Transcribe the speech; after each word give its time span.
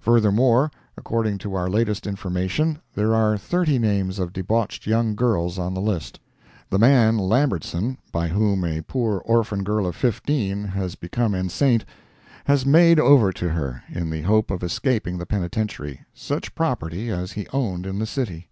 Furthermore, 0.00 0.70
according 0.96 1.36
to 1.38 1.56
our 1.56 1.68
latest 1.68 2.06
information, 2.06 2.78
there 2.94 3.12
are 3.12 3.36
thirty 3.36 3.76
names 3.76 4.20
of 4.20 4.32
debauched 4.32 4.86
young 4.86 5.16
girls 5.16 5.58
on 5.58 5.74
the 5.74 5.80
list. 5.80 6.20
The 6.70 6.78
man 6.78 7.18
Lambertson, 7.18 7.98
by 8.12 8.28
whom 8.28 8.64
a 8.64 8.82
poor 8.82 9.18
orphan 9.24 9.64
girl 9.64 9.84
of 9.88 9.96
fifteen 9.96 10.62
has 10.62 10.94
become 10.94 11.34
enceinte, 11.34 11.84
has 12.44 12.64
made 12.64 13.00
over 13.00 13.32
to 13.32 13.48
her, 13.48 13.82
in 13.90 14.10
the 14.10 14.22
hope 14.22 14.52
of 14.52 14.62
escaping 14.62 15.18
the 15.18 15.26
penitentiary, 15.26 16.02
such 16.14 16.54
property 16.54 17.08
as 17.10 17.32
he 17.32 17.48
owned 17.52 17.84
in 17.84 17.98
the 17.98 18.06
city. 18.06 18.50